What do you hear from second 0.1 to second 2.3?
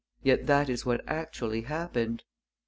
Yet that is what actually happened.